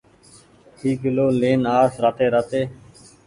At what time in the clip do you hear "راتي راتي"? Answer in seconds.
2.03-2.61